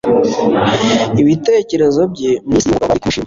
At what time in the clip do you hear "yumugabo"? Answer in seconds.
2.67-2.87